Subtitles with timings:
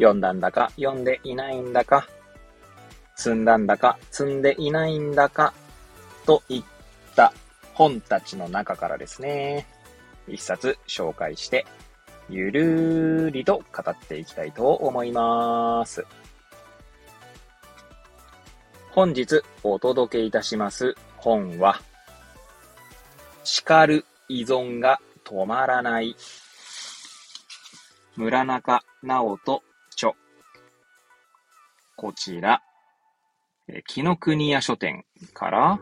[0.00, 2.08] 読んだんだか読んでいないんだか、
[3.16, 5.52] 積んだんだか積んでいないんだか、
[6.24, 6.64] といっ
[7.14, 7.34] た
[7.74, 9.66] 本たちの中からですね、
[10.26, 11.66] 一冊紹介して、
[12.30, 16.06] ゆるーりと語っていきたいと思います。
[18.92, 21.78] 本日お届けいたします本は、
[23.44, 26.16] 叱る依存が止まらない
[28.16, 29.69] 村中直人。
[32.00, 32.62] こちら、
[33.86, 35.80] 木の国屋書店から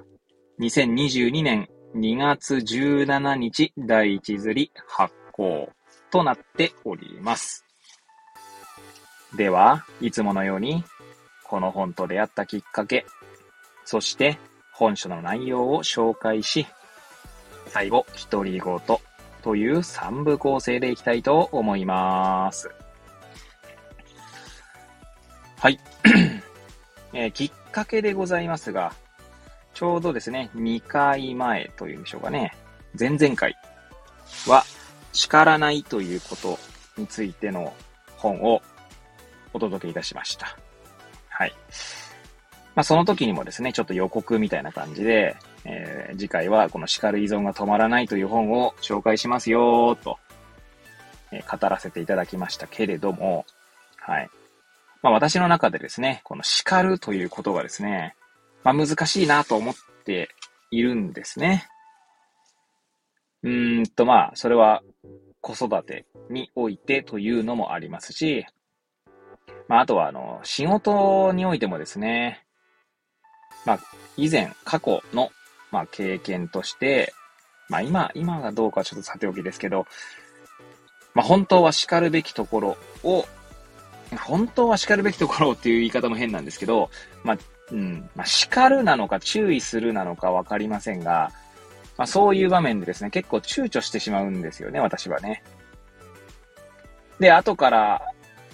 [0.59, 5.71] 2022年2月17日第一釣り発行
[6.11, 7.65] となっております。
[9.37, 10.83] では、いつものように、
[11.45, 13.07] この本と出会ったきっかけ、
[13.85, 14.41] そして
[14.73, 16.67] 本書の内容を紹介し、
[17.69, 18.81] 最後、独り言
[19.45, 22.69] という3部構成でいきたいと思います。
[25.59, 25.81] はい。
[27.13, 28.93] えー、きっかけでございますが、
[29.75, 32.55] ちょうどですね、2回前というんでしょうかね、
[32.99, 33.57] 前々回
[34.47, 34.65] は、
[35.13, 36.59] 叱らないということ
[36.97, 37.75] についての
[38.17, 38.63] 本を
[39.53, 40.57] お届けいたしました。
[41.29, 41.53] はい。
[42.77, 50.19] まあ、その時にもですね、ちょっと予告みたいな感じで、えー、次回はこの叱る依存が止まらないという本を紹介しますよと、
[51.33, 53.45] えー、語らせていただきましたけれども、
[53.97, 54.31] はい。
[55.03, 58.15] まあ、私の中でですね、この叱るということがですね、
[58.65, 59.75] まあ、難しいなと思っ
[60.05, 60.31] て
[60.71, 61.67] いるんですね。
[63.43, 64.83] うーんと、まあ、それは
[65.41, 68.45] 子育てにおいてというのもありますし、
[69.69, 72.45] まあ、あとは、あの、仕事においてもですね、
[73.65, 73.81] まあ、
[74.17, 75.31] 以前、過去の、
[75.71, 77.13] まあ、経験として、
[77.69, 79.87] まあ、今、今がどうかちょっとさておきですけど、
[81.15, 83.27] まあ、本当は叱るべきところを、
[84.17, 86.91] 本当は叱るべきところっていう言い方も変なんですけど、
[87.23, 87.39] まあ、
[87.71, 91.31] うん、まあ、叱るなのか注意するなのかわかりませんが、
[91.97, 95.43] まあ、そういう場面でですね、結構躊躇してしまうんですよね、私はね。
[97.19, 98.03] で、後から、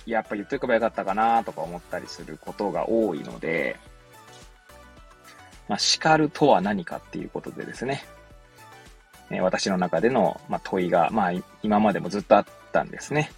[0.07, 3.79] やっぱ言っとけばよかったかなとか思ったりすることが多いので、
[5.69, 8.05] まあ、叱るとは何かっていうことでですね、
[9.31, 11.33] え、私の中での、ま、問いが、まあ、
[11.63, 13.31] 今までもずっとあったんですね。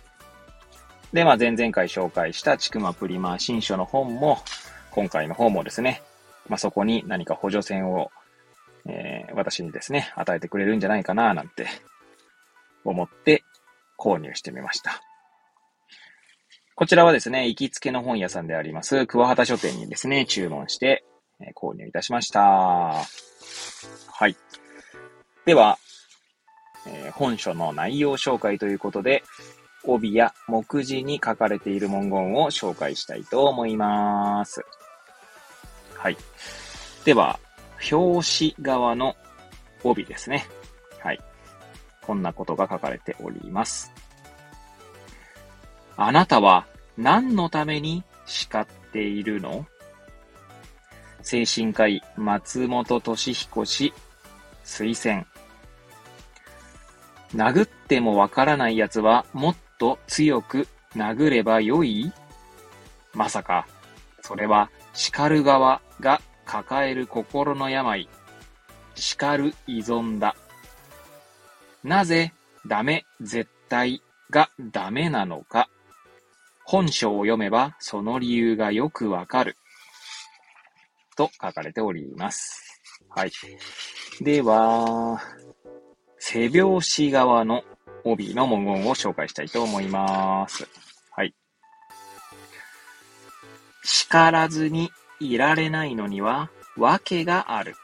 [1.13, 4.39] で、まあ、前々回紹介したちくまプリマ新書の本も、
[4.91, 6.03] 今回の方もですね、
[6.49, 8.11] まあ、そこに何か補助線を、
[8.87, 11.67] えー、私にですね、与えてくれるんじゃないかな、なんて
[12.85, 13.45] 思って
[13.99, 15.01] 購入してみました。
[16.75, 21.05] こちらはですね、行きつけの本屋さんであります、桑畑書店にですね、注文して、
[21.41, 22.41] え、購入いたしました。
[22.41, 24.37] はい。
[25.45, 25.79] では、
[26.87, 29.23] えー、本書の内容紹介ということで、
[29.87, 34.65] 帯や目次に書かれている文言を紹介したいと思います。
[35.95, 36.17] はい。
[37.05, 37.39] では、
[37.91, 39.17] 表紙側の
[39.85, 40.47] 帯ですね。
[41.01, 41.21] はい。
[42.03, 43.93] こんなことが書かれております。
[45.97, 46.67] あなたは
[46.99, 49.67] 何のために叱っているの？
[51.23, 53.93] 精神科医松本敏彦氏
[54.65, 55.27] 推薦。
[57.35, 62.13] 殴ってもわからない奴はもっと強く殴ればよい？
[63.15, 63.67] まさか、
[64.23, 68.09] それは叱る側が抱える心の病、
[68.95, 70.37] 叱る依存だ。
[71.83, 72.33] なぜ
[72.67, 75.69] ダメ絶対がダメなのか。
[76.65, 79.57] 本書を読めばその理由がよくわかる。
[81.17, 82.81] と書かれております。
[83.09, 83.31] はい。
[84.21, 85.21] では、
[86.29, 87.63] 背拍子側の
[88.03, 90.67] 帯の文言を紹介したいと思います。
[91.13, 91.33] はい。
[93.85, 94.91] 叱らずに
[95.21, 97.77] いられないのには訳がある。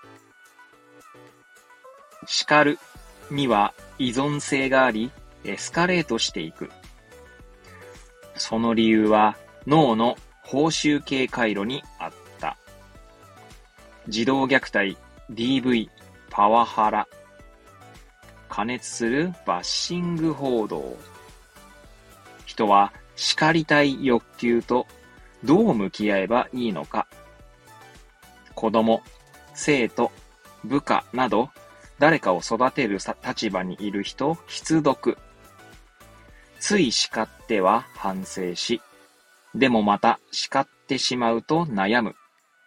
[2.27, 2.81] 叱る
[3.31, 5.13] には依存性があり、
[5.45, 6.69] エスカレートしていく。
[8.35, 9.37] その理由は
[9.69, 12.57] 脳の報酬系回路にあった。
[14.09, 14.99] 児童虐待、
[15.31, 15.89] DV、
[16.29, 17.07] パワハラ、
[18.55, 20.99] 加熱するバッシング報道。
[22.45, 24.87] 人は叱りたい欲求と
[25.43, 27.07] どう向き合えばいいのか。
[28.55, 29.03] 子供、
[29.55, 30.13] 生徒、
[30.65, 31.49] 部下など、
[31.99, 35.17] 誰かを育てる立場にいる人、必読。
[36.61, 38.83] つい叱っては反省し、
[39.55, 42.17] でもまた叱ってしまうと悩む。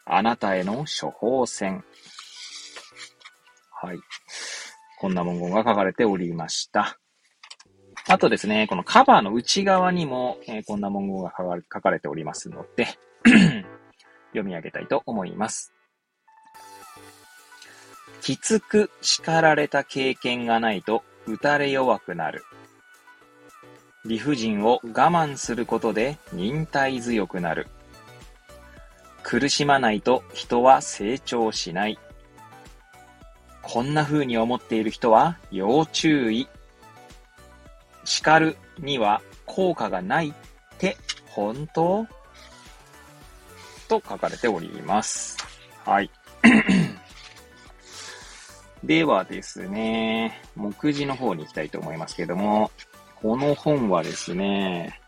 [0.04, 1.84] あなたへの処方箋。
[3.70, 4.00] はい。
[4.97, 7.00] こんな文言が書かれておりました。
[8.07, 11.33] あとですね、このカバーの内側にも、えー、こんな文言が
[11.74, 12.88] 書かれておりますので
[14.30, 15.74] 読み上げたいと思います。
[18.21, 22.44] きつく叱られた経験がないと打たれ弱くなる。
[24.06, 27.68] 理不尽を我慢することで忍耐強くなる。
[29.24, 31.98] 苦しまないと人は成長しない。
[33.67, 36.47] こんな風に思っている人は要注意。
[38.03, 40.33] 叱るには効果がないっ
[40.77, 40.95] て
[41.25, 42.06] 本当？
[43.89, 45.38] と書かれております。
[45.83, 46.12] はい。
[48.83, 52.69] ではですね、目次の方に行きたいと思いますけども、
[53.15, 55.01] この本はですね、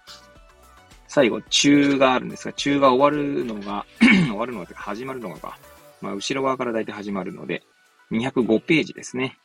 [1.07, 5.57] 最後、中があるんですが、中が終わるのが 終わるのが、始まるのが
[6.01, 7.63] まあ、後ろ側から大体始まるので、
[8.11, 9.37] 205ページですね。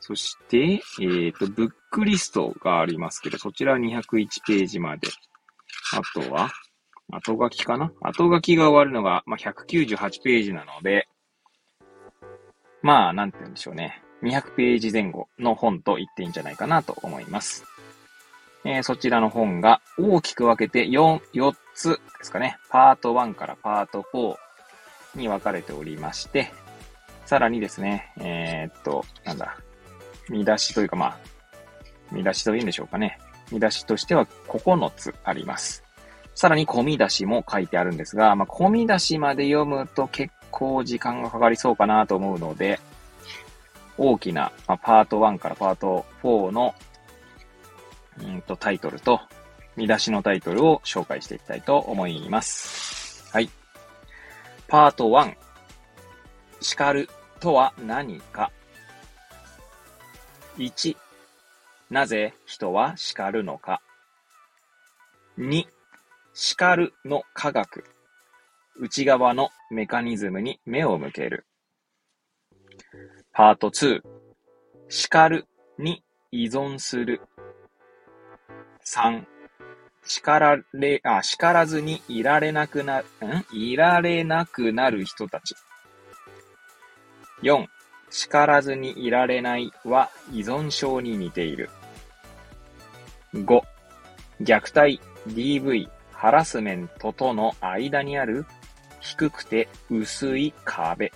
[0.00, 4.02] そして、えっ、ー、と、ブックリストがありますけど、そちら201
[4.46, 5.08] ページまで。
[5.92, 6.50] あとは、
[7.12, 7.92] 後書きかな？
[8.00, 11.08] 後書きが終わるのが、まあ、198ページなので、
[12.82, 14.02] まあ、なんて言うんでしょうね。
[14.22, 17.64] 200ページ前後の本と言っていいんじゃないかなと思います。
[18.64, 22.58] えー、そちらの本が大きく分けて4、4つですかね。
[22.70, 24.36] パート1からパート4
[25.18, 26.52] に分かれておりまして、
[27.30, 29.56] さらにですね、えー、っと、なんだ、
[30.28, 31.18] 見出しというかまあ、
[32.10, 33.20] 見出しというんでしょうかね。
[33.52, 35.84] 見出しとしては9つあります。
[36.34, 42.80] さらに込み出しも書いてあるんですが、まあ、込み出しまで読むと結構時間がかかりそうかなと思うので、
[43.96, 46.74] 大きな、まあ、パート1からパート4の、
[48.24, 49.20] うんとタイトルと、
[49.76, 53.30] 見出しのタイトルを紹介していきたいと思います。
[53.32, 53.48] はい。
[54.66, 55.36] パート1。
[56.60, 57.08] 叱る
[57.40, 58.52] とは何か
[60.58, 60.96] ?1。
[61.90, 63.80] なぜ人は叱るのか
[65.38, 65.64] ?2。
[66.34, 67.84] 叱るの科学。
[68.78, 71.46] 内側のメカニズムに目を向ける。
[73.32, 74.00] パート2、
[74.88, 75.46] 叱る
[75.78, 77.20] に依存する。
[78.86, 79.24] 3、
[80.04, 83.44] 叱られ、あ、叱らずにいられなくなる、ん？
[83.52, 85.54] いられなくなる人たち。
[87.42, 87.66] 4、
[88.10, 91.70] 叱らずにいられないは依存症に似ている。
[93.34, 93.62] 5、
[94.42, 98.44] 虐待、DV、ハラスメントとの間にある
[99.00, 101.12] 低くて薄い壁。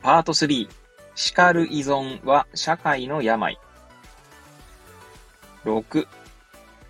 [0.00, 0.68] パート3、
[1.14, 3.58] 叱る依存は社会の病。
[5.64, 6.06] 6、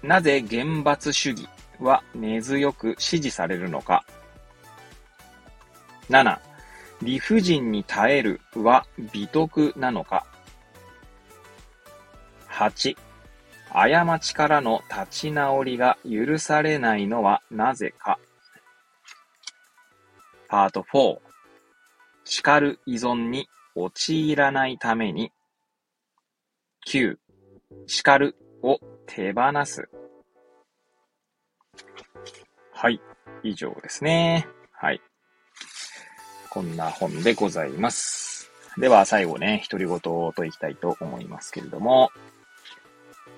[0.03, 1.49] なぜ厳罰主義
[1.81, 4.05] は根強く支持されるのか。
[6.09, 6.39] 7、
[7.03, 10.25] 理不尽に耐えるは美徳なのか
[12.49, 12.97] ？8、
[13.73, 18.21] 過ちからの立ち直りが許されないのはなぜか？
[20.49, 21.19] パート4、
[22.25, 25.33] 叱る依存に陥らないために。
[26.87, 27.17] 9、
[27.87, 29.89] 叱るを手放す。
[32.73, 33.01] はい。
[33.43, 34.47] 以上ですね。
[34.73, 35.01] はい。
[36.53, 38.51] こんな本でございます。
[38.77, 42.11] では最後ね、独り言といきたいと思いますけれども、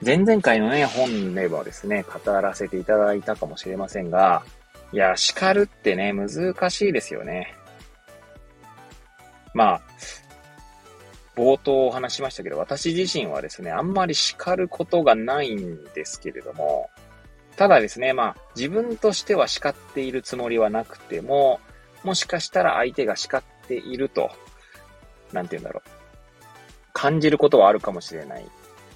[0.05, 4.43] 前々回のね、本ではですね、語らせていただいたかもしれませんが、
[4.93, 7.55] いや、叱るってね、難しいですよね。
[9.55, 9.83] まあ、
[11.37, 16.91] 冒頭お話しましたけど、私自身はですね、あんまり叱ることがないんですけれども、
[17.55, 21.61] ただですね、まあ、自分としては叱っているつもりはなくても、
[22.05, 24.31] もしかしたら相手が叱っていると、
[25.33, 25.89] なんて言うんだろう。
[26.93, 28.47] 感じることはあるかもしれない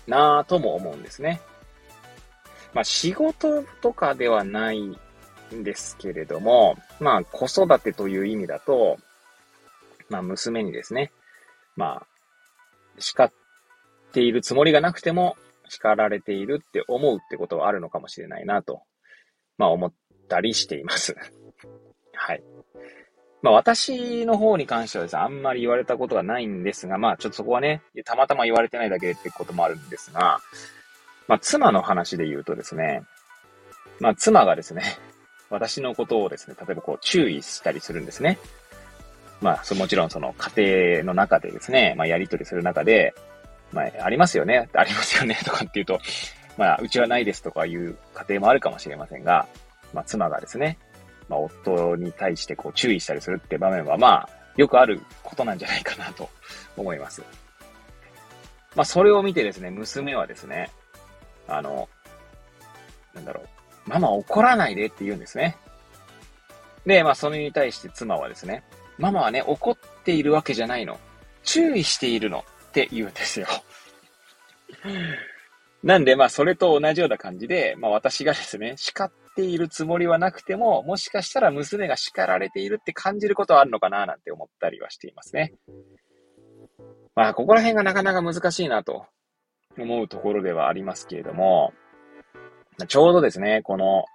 [0.06, 1.40] なぁとも思うんですね。
[2.72, 4.96] まあ、仕事とかではないん
[5.64, 8.98] ですけれども、まあ、子育てという意味だと、
[10.10, 11.10] まあ、娘にですね、
[11.76, 12.06] まあ、
[12.98, 13.32] 叱っ
[14.12, 15.36] ているつもりがなくても、
[15.68, 18.82] 叱られているって思うってことはあるのかもしれないなと、
[19.58, 19.92] まあ、思っ
[20.28, 21.16] たりしています。
[23.42, 30.40] まあ、私の方に関してはですね、あんまり言われたことがないんですが、まあ、ちょっとそこはね、たまたま言われてないだけってこともあるんですが、
[31.28, 33.02] まあ、妻の話で言うとですね、
[34.00, 34.82] まあ、妻がですね、
[35.50, 38.38] 私のことをですね、例えばこう注意したりするんですね。
[39.40, 43.14] まあ、もちろんその家庭の中でですね、まあ、やりとりする中で、
[43.72, 46.00] まあ、ありますよね、ありますよね、 とかっていうと、
[46.56, 49.46] まあ、うちはないですとかいう家庭もあるかもしれませんが、
[49.94, 50.78] まあ、妻がですね、
[51.28, 56.28] まあ、夫に対してこう注意したりするって場面は、まあ、よくあることなんじゃないかなと
[56.76, 57.22] 思います。
[58.74, 60.70] まあ、それを見てですね、娘はですね、
[61.46, 61.88] あの、
[63.14, 65.56] なんだろう、ママ怒らないでって言うんですね。
[66.86, 68.64] で、まあ、それに対して妻はですね、
[68.98, 70.98] ママはね、怒っているわけじゃないの。
[71.44, 73.46] 注意しているのって言うんですよ。
[75.82, 85.54] なんで、まあ、それと同じような感じで、まあ、私がですね、叱っているつもりはなくても、もしかしたら娘が叱られているって感じることはあるのかな、なんて思ったりはしていますね。
[87.14, 89.06] まあ、ここら辺がなかなか難しいなと
[89.78, 91.72] 思うところではありますけれども、
[92.88, 94.06] ちょうどですね、この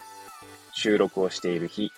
[0.74, 1.90] 収録をしている日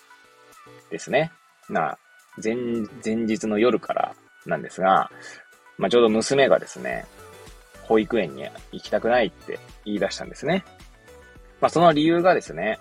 [0.92, 1.32] ですね。
[1.68, 2.00] まあ、
[2.44, 2.56] 前、
[3.04, 4.16] 前日の夜から
[4.46, 5.10] なんですが、
[5.80, 7.06] まあ、ちょうど娘がですね、
[7.88, 10.64] 保育園に行きたくないって言い出したんですね。
[11.62, 12.80] まあ、その理由がですね、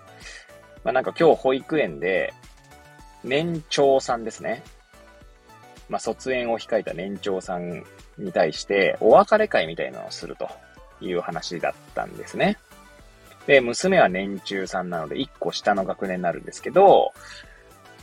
[0.84, 2.32] まあ、なんか今日保育園で、
[3.22, 4.62] 年長さんですね。
[5.88, 7.84] まあ、卒園を控えた年長さん
[8.18, 10.48] に対して、お別れ会みたいなのをすると
[11.00, 12.58] いう話だったんですね。
[13.46, 17.12] で、娘は年中さんなので、1個下の学年になるんですけど、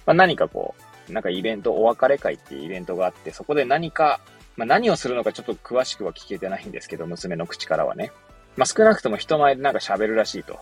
[0.06, 0.76] まあ、何かこ
[1.10, 4.20] う、なんかイベント、お別れ会っていうイベントがあって、そこで何か
[4.58, 8.12] まあ、何をするのかちょっと詳しくは聞けてないんですけど、娘の口からはね。
[8.58, 10.60] まあ、少なくとも人前でなんか喋るらしいと。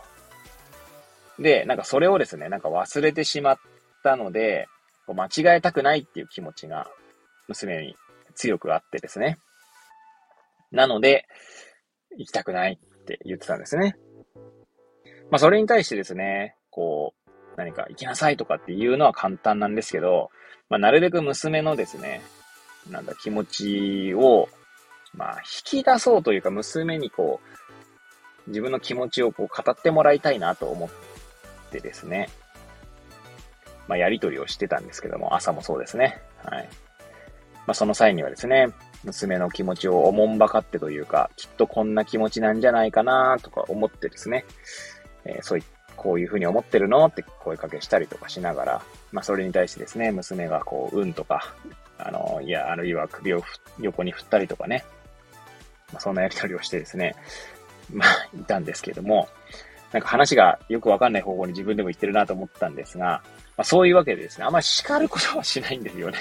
[1.40, 3.58] で、なんかそれをですね、なんか忘れてしまっ
[4.04, 4.68] たので、
[5.08, 6.88] こう間違えたくないっていう気持ちが
[7.48, 7.96] 娘に
[8.36, 9.40] 強くあってですね。
[10.72, 11.26] なので、
[12.18, 13.96] 行きたくないって言ってたんですね。
[15.32, 20.30] まあそれに対してですね、こう、何か行きなさいとかっていうのは簡単なんですけど、
[20.70, 22.22] まあなるべく娘のですね、
[22.90, 24.50] なんだ、気持ちを、
[25.14, 27.59] まあ、引き出そうというか、娘にこう、
[28.50, 30.90] 自分の気持ちをこう語ってもらいたいなと思っ
[31.72, 32.30] てですね、
[33.88, 36.22] まあ、やりとりをしてたんですけども、朝もそうですね。
[36.44, 36.70] はい。
[37.66, 38.70] まあ、その際にはですね、
[39.04, 44.46] 娘の気持ちをおもんばかってというか、きっとこんな気持ちなんじゃないかなとか思ってですね、
[45.26, 45.64] えー、そうい
[45.96, 51.54] こういうふうに思ってるのって声かけしたりとかしながら、まあ、それに対してですね、娘がこう、うんとか、
[51.98, 53.44] あの、いや、あるいは首を
[53.80, 54.86] 横に振ったりとかね、
[55.92, 57.16] まあ、そんなやりとりをしてですね、
[57.94, 59.28] まあ、いたんですけども、
[59.92, 63.22] なんか話がよくわかんない方向に自分でも言ってるなと思ったんですが、
[63.58, 66.18] まあ、そういうわけでですね、あんまり叱ることはしないんですよね。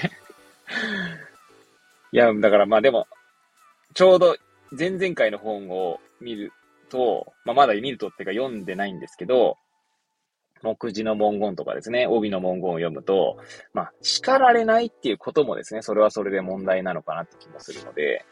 [2.11, 3.07] いや、だからまあでも、
[3.93, 4.35] ちょうど
[4.77, 6.51] 前々回の本を見る
[6.89, 9.57] と、まあ、まだ見るとっていうか読んでないんですけど、
[10.61, 13.37] 目次の文言とかですね、帯の文言を読むと、
[13.73, 18.25] まあ、叱られないっていうこともですね、それはそれで問題なのかなって気もするので、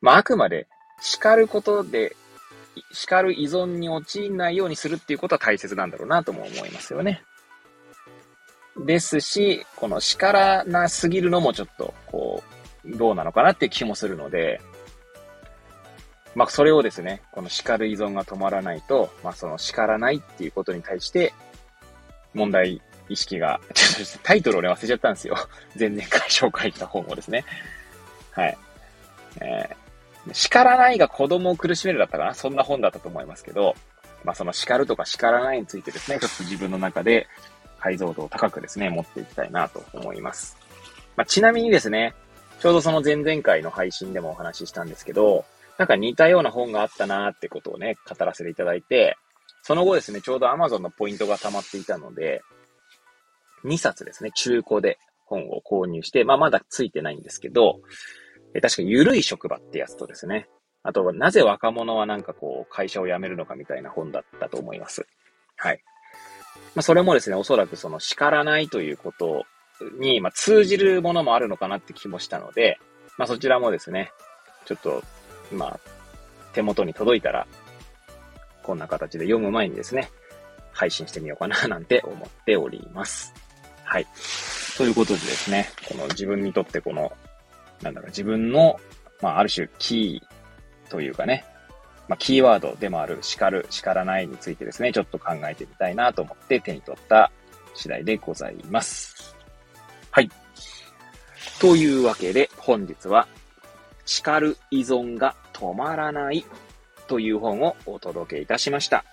[0.00, 0.66] まあ、あくまで
[1.00, 2.16] 叱ることで、
[2.92, 7.22] 叱る依存に陥んないようにするっていうことは大切なんだろうなとも思いますよね。
[8.78, 12.42] ですし、この叱らなすぎるのもちょっと、こ
[12.84, 14.60] う、どうなのかなっていう気もするので、
[16.34, 21.34] まあ、それをですね、この叱る依存が止まらないと、まあ、その叱らないっていうことに対して、
[22.34, 25.36] 問題意識が、ちょっとタイトルをね、忘れちゃったんですよ。
[25.78, 27.44] 前々回紹介した本をですね。
[28.30, 28.58] はい。
[29.40, 29.76] えー、
[30.32, 32.34] 叱らないが子供を苦しめるだったかな。
[32.34, 33.74] そんな本だったと思いますけど、
[34.24, 37.26] まあ、その叱るとか叱らないについてですね、ちょっと自分の中で
[37.78, 40.56] 解像度を高くですね、持っていきたいなと思います。
[41.16, 42.14] まあ、ちなみにですね、
[42.60, 45.44] ちょうどその前々回の配信でもお話ししたんですけど、
[45.78, 49.16] なんか似たような本があったなーってことをね、語らせていただいて、
[49.62, 52.42] その後ですね、ちょうど Amazon のポイントが溜まっていたので、
[53.64, 57.80] 2冊ですね、中古で本を購入して、まあまだついてないんですけど、
[58.54, 60.48] 確かゆるい職場ってやつとですね、
[60.82, 65.06] あとはなぜ若者はなんかこう会社を辞めるのかみたいな本だったと思います。
[65.56, 65.82] はい。
[66.74, 69.44] まあそれもですね、おそらくその叱らないということ
[69.98, 72.78] に、まあ、通じるものもあるのかなって気もしたので、
[73.18, 74.12] まあそちらもですね、
[74.64, 75.02] ちょっと
[75.52, 75.80] まあ、
[76.52, 77.46] 手元に届いたら、
[78.62, 80.10] こんな形で読む前にですね、
[80.72, 83.34] 配信してみようかななんて思っております。
[83.84, 84.06] はい。
[84.76, 87.12] ということでですね、この自分にとってこの、
[87.82, 88.78] なんだろう、自分の、
[89.20, 91.44] まあ、ある種キーというかね、
[92.08, 97.30] まあ、キーワードでもある叱る、叱らないについてですね、ちょっと考えてみたいなと思って手に取った
[97.74, 99.36] 次第でございます。
[100.10, 100.28] はい。
[101.60, 103.28] というわけで、本日は
[104.04, 106.44] 叱る依存が止まらない
[107.06, 109.04] という本をお届けいたしました。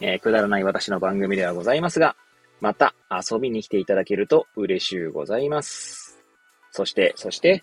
[0.00, 2.16] えー、くだらない私の番組ではございますが、
[2.60, 6.01] また遊びに来ていただけると嬉しゅうございます。
[6.72, 7.62] そして、そして、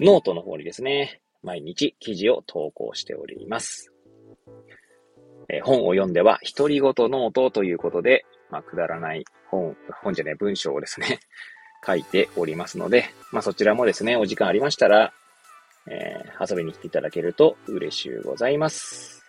[0.00, 3.92] ノートの方にですね、毎日記事を投稿しております。
[5.48, 11.18] えー、本を読んでは、独り言ノートということで、まあ、くだらない本、本じゃない文章をですね、
[11.84, 15.12] 書いておりますので、まあ、そちらもですね、お時間ありましたら、
[15.86, 19.22] えー、遊びに来ていただけると嬉しゅうございます。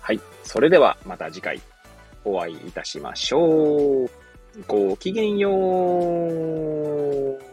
[0.00, 0.20] はい。
[0.44, 1.60] それではまた次回
[2.24, 4.21] お会いいたしましょう。
[4.68, 7.51] ごきげんよう。